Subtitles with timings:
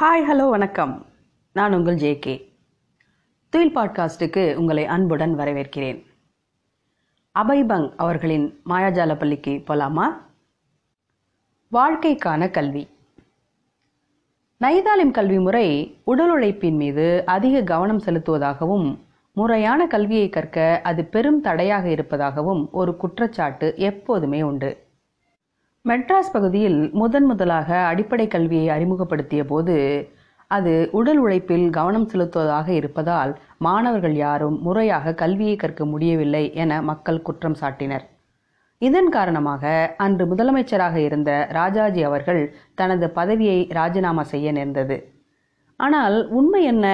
[0.00, 1.06] Hi hello வணக்கம்.
[1.52, 2.52] நான் உங்கள் ஜேகே
[3.48, 6.04] துயில் பாட்காஸ்டுக்கு உங்களை அன்புடன் வரவேற்கிறேன்.
[7.38, 10.06] அபைபங் அவர்களின் மாயாஜால பள்ளிக்கு போலாமா?
[11.72, 12.88] வாழ்க்கைக்கான கல்வி.
[14.60, 18.98] நைதாலிம் கல்வி முறை உடல் உழைப்பின் மீது அதிக கவனம் செலுத்துவதாகவும்
[19.32, 24.83] முறையான கல்வியை கற்க அது பெரும் தடையாக இருப்பதாகவும் ஒரு குற்றச்சாட்டு எப்போதுமே உண்டு.
[25.88, 29.74] மெட்ராஸ் பகுதியில் முதன் முதலாக அடிப்படை கல்வியை அறிமுகப்படுத்திய போது
[30.50, 37.58] அது உடல் உழைப்பில் கவனம் செலுத்துவதாக இருப்பதால் மாணவர்கள் யாரும் முறையாக கல்வியை கற்க முடியவில்லை என மக்கள் குற்றம்
[37.60, 38.04] சாட்டினர்.
[38.78, 42.42] இதன் காரணமாக அன்று முதலமைச்சராக இருந்த ராஜாஜி அவர்கள்
[42.74, 44.96] தனது பதவியை ராஜினாமா செய்ய நேர்ந்தது.
[45.80, 46.86] ஆனால் உண்மை என்ன?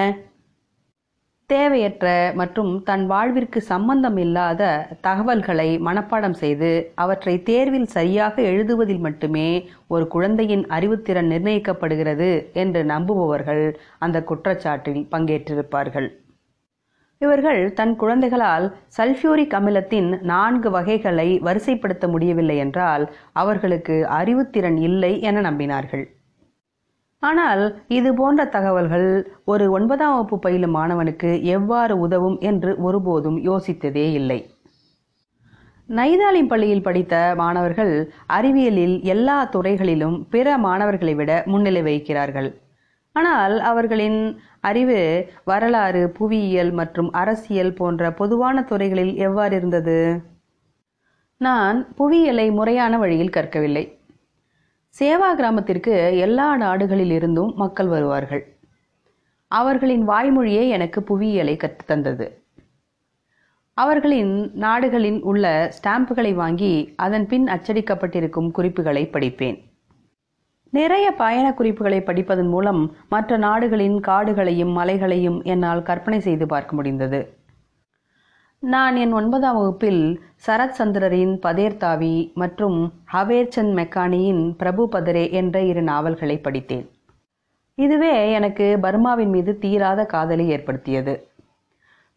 [1.53, 2.07] தேவையற்ற
[2.41, 4.63] மற்றும் தன் வாழ்விற்கு சம்பந்தம் இல்லாத
[5.07, 9.49] தகவல்களை மனப்பாடம் செய்து அவற்றை தேர்வில் சரியாக எழுதுவதில் மட்டுமே
[9.95, 12.31] ஒரு குழந்தையின் அறிவுத்திறன் நிர்ணயிக்கப்படுகிறது
[12.63, 13.65] என்று நம்புபவர்கள்
[13.99, 16.09] அந்த குற்றச்சாட்டில் பங்கேற்றிருப்பார்கள்.
[17.21, 18.67] இவர்கள் தன் குழந்தைகளால்
[18.99, 23.05] சல்ஃபியூரிக் அமிலத்தின் நான்கு வகைகளை வரிசைப்படுத்த முடியவில்லை என்றால்
[23.43, 26.05] அவர்களுக்கு அறிவுத்திறன் இல்லை என நம்பினார்கள்.
[27.23, 29.09] ஆனால் இது போன்ற தகவல்கள்
[29.45, 34.39] ஒரு ஒன்பதாம் வகுப்பு பயிலும் மாணவனுக்கு எவ்வாறு உதவும் என்று ஒருபோதும் யோசித்ததே இல்லை.
[35.89, 37.93] நைதாலிம் பள்ளியில் படித்த மாணவர்கள்
[38.27, 42.51] அறிவியலில் எல்லா துறைகளிலும் பிற மாணவர்களை விட முன்னிலை வகிக்கிறார்கள்.
[43.13, 49.99] ஆனால் அவர்களின் அறிவு வரலாறு புவியியல் மற்றும் அரசியல் போன்ற பொதுவான துறைகளில் எவ்வாறு இருந்தது?
[51.37, 53.85] நான் புவியியலை முறையான வழியில் கற்கவில்லை.
[54.99, 58.43] சேவா கிராமத்திற்கு எல்லா நாடுகளில் இருந்தும் மக்கள் வருவார்கள்.
[59.51, 62.27] அவர்களின் வாய்மொழியே எனக்கு புவியியலை கற்றுத்தந்தது
[63.75, 65.45] அவர்களின் நாடுகளில் உள்ள
[65.77, 69.59] ஸ்டாம்புகளை வாங்கி அதன் பின் அச்சடிக்கப்பட்டிருக்கும் குறிப்புகளை படிப்பேன்.
[70.73, 77.21] நிறைய பயண குறிப்புகளை படிப்பதன் மூலம் மற்ற நாடுகளின் காடுகளையும் மலைகளையும் என்னால் கற்பனை செய்து பார்க்க முடிந்தது.
[78.63, 86.39] நான் என் ஒன்பதாம் வகுப்பில் சரத் சந்திரரின் பதேர்தாவி மற்றும் ஹவேர்சந்த் மெக்கானியின் பிரபு பதரே என்ற இரு நாவல்களை
[86.39, 86.91] படித்தேன்.
[87.75, 91.29] இதுவே எனக்கு பர்மாவின் மீது தீராத காதலை ஏற்படுத்தியது.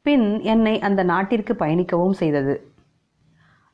[0.01, 2.73] பின் என்னை அந்த நாட்டிற்கு பயணிக்கவும் செய்தது.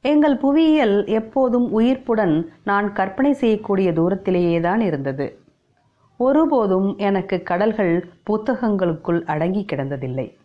[0.02, 5.40] எங்கள் புவியியல் எப்போதும் உயிர்ப்புடன் நான் கற்பனை செய்யக்கூடிய தூரத்திலேயே தான் இருந்தது.
[6.18, 10.38] ஒருபோதும் எனக்கு கடல்கள் புத்தகங்களுக்குள் அடங்கி கிடந்ததில்லை.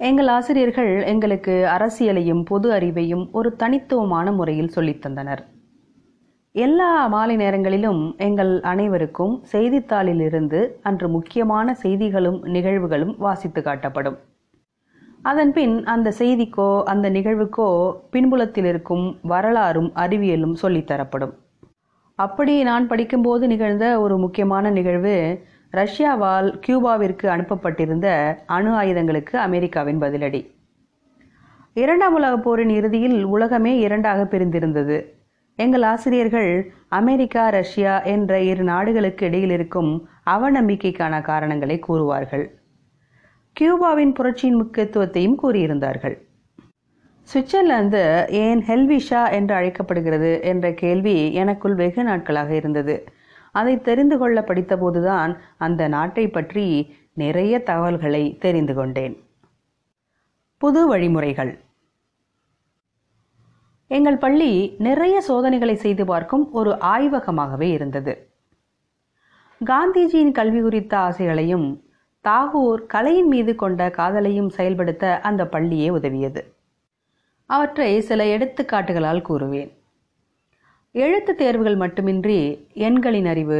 [0.00, 5.42] எங்கள் ஆசிரியர்கள் எங்களுக்கு அரசியலையும் பொது அறிவையும் ஒரு தனித்துவமான முறையில் சொல்லித்தந்தனர்
[6.52, 14.16] எல்லா மாலை நேரங்களிலும் எங்கள் அனைவருக்கும் செய்தித்தாளிலிருந்து அன்று முக்கியமான செய்திகளும் நிகழ்வுகளும் வாசித்து காட்டப்படும்.
[15.22, 17.68] அதன்பின் அந்த செய்திக்கோ அந்த நிகழ்வுக்கோ
[18.10, 21.32] பின்புலத்தில் இருக்கும் வரலாறும் அறிவியலும் சொல்லித்தரப்படும்
[22.14, 30.58] அப்படி நான் படிக்கும்போது நிகழ்ந்த ஒரு முக்கியமான நிகழ்வு ரஷ்யாவால் கியூபாவிற்கு அனுப்பப்பட்டிருந்த அணு ஆயுதங்களுக்கு அமெரிக்காவின் பதிலடி.
[31.74, 35.14] இரண்டாம் உலகப் போரின் இறுதியில் உலகமே இரண்டாக பிரிந்திருந்தது.
[35.56, 42.46] எங்கள் ஆசிரியர்கள் அமெரிக்கா ரஷ்யா என்ற இரு நாடுகளுக்கு இடையில் இருக்கும் அவநம்பிக்கைக்கான காரணங்களை கூறுவார்கள்.
[43.60, 46.16] கியூபாவின் புரட்சியின் முக்கியத்துவத்தையும் கூறியிருந்தார்கள்.
[47.34, 53.04] சுவிட்சர்லாந்து ஏன் ஹெல்விஷா என்று அழைக்கப்படுகிறது என்ற கேள்வி எனக்குள் வெகு நாட்களாக இருந்தது.
[53.52, 59.24] அதை தெரிந்து கொள்ள படித்தபோதுதான் அந்த நாட்டை பற்றி நிறைய தகவல்களை தெரிந்து கொண்டேன்.
[60.56, 61.58] புது வழிமுறைகள்.
[63.86, 68.28] எங்கள் பள்ளி நிறைய சோதனைகளை செய்து பார்க்கும் ஒரு ஆய்வகமாகவே இருந்தது.
[69.64, 71.80] காந்திஜியின் கல்வி குறித்த ஆசைகளையும்
[72.28, 76.52] தாகூர் கலையின் மீது கொண்ட காதலையும் செயல்படுத்த அந்த பள்ளியே உதவியது.
[77.46, 79.79] அவற்றை சில எடுத்துக்காட்டுகளால் கூறுவேன்.
[80.92, 83.58] எழுத்து தேர்வுகள் மட்டுமின்றி எண்களின் அறிவு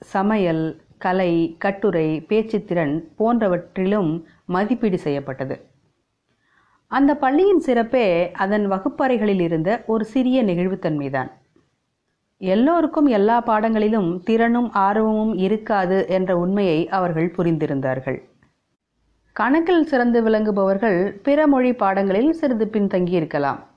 [0.00, 5.60] சமையல் கலை கட்டுரை பேச்சுத்திறன் போன்றவற்றிலும் மதிப்பீடு செய்யப்பட்டது.
[6.86, 11.30] அந்த பள்ளியின் சிறப்பே அதன் வகுப்பறைகளில் இருந்த ஒரு சிறிய நெகிழ்வுத்தன்மைதான்.
[12.38, 18.20] எல்லோருக்கும் எல்லா பாடங்களிலும் திறனும் ஆர்வமும் இருக்காது என்ற உண்மையை அவர்கள் புரிந்திருந்தார்கள்.
[19.32, 23.68] கணக்கில் சிறந்து விளங்குபவர்கள் பிற மொழி பாடங்களில் சிறிது பின்தங்கியிருக்கலாம்.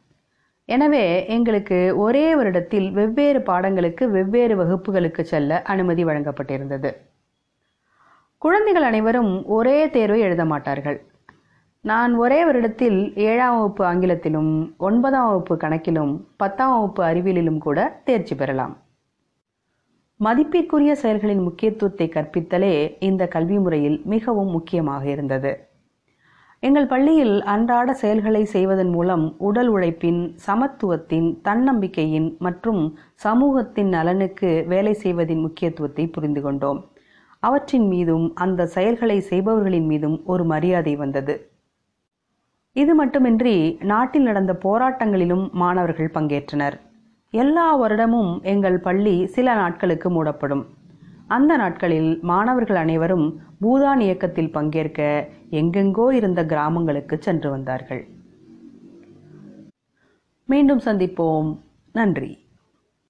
[0.66, 6.92] எனவே எங்களுக்கு ஒரே வருடத்தில் வெவ்வேறு பாடங்களுக்கு வெவ்வேறு வகுப்புகளுக்கு செல்ல அனுமதி வழங்கப்பட்டிருந்தது.
[8.38, 11.00] குழந்தைகள் அனைவரும் ஒரே தேர்வை எழுத மாட்டார்கள்.
[11.82, 18.78] நான் ஒரே வருடத்தில் ஏழாம் வகுப்பு ஆங்கிலத்திலும் ஒன்பதாம் வகுப்பு கணக்கிலும் பத்தாம் வகுப்பு அறிவியலிலும் கூட தேர்ச்சி பெறலாம்.
[20.20, 25.52] மதிப்பிற்குரிய செயல்களின் முக்கியத்துவத்தை கற்பித்தலே இந்த கல்வி முறையில் மிகவும் முக்கியமாக இருந்தது.
[26.64, 32.82] எங்கள் பள்ளியில் அன்றாட செயல்களை செய்வதன் மூலம் உடல் உழைப்பின் சமத்துவத்தின் தன்னம்பிக்கையின் மற்றும்
[33.14, 36.80] சமூகத்தின் நலனுக்கு வேலை செய்வதின் முக்கியத்துவத்தை புரிந்து கொண்டோம்.
[37.40, 41.36] அவற்றின் மீதும் அந்த செயல்களை செய்பவர்களின் மீதும் ஒரு மரியாதை வந்தது.
[42.76, 46.78] இது மட்டுமின்றி நாட்டில் நடந்த போராட்டங்களிலும் மாணவர்கள் பங்கேற்றனர்.
[47.34, 50.64] எல்லா வருடமும் எங்கள் பள்ளி சில நாட்களுக்கு மூடப்படும்.
[51.34, 58.08] அந்த நாட்களில் மாணவர்கள் அனைவரும் பூதான் இயக்கத்தில் பங்கேற்க எங்கெங்கோ இருந்த கிராமங்களுக்கு சென்று வந்தார்கள்.
[60.46, 61.58] மீண்டும் சந்திப்போம்.
[61.94, 62.43] நன்றி.